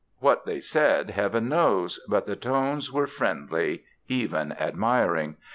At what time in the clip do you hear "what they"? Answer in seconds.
0.17-0.61